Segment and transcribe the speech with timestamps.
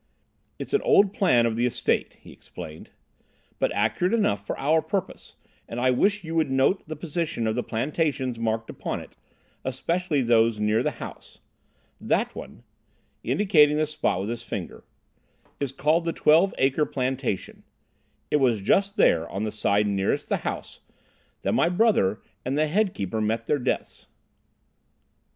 [0.57, 2.89] "It's an old plan of the estate," he explained,
[3.59, 5.35] "but accurate enough for our purpose,
[5.69, 9.15] and I wish you would note the position of the plantations marked upon it,
[9.63, 11.37] especially those near the house.
[11.99, 12.63] That one,"
[13.23, 14.83] indicating the spot with his finger,
[15.59, 17.61] "is called the Twelve Acre Plantation.
[18.31, 20.79] It was just there, on the side nearest the house,
[21.43, 24.07] that my brother and the head keeper met their deaths."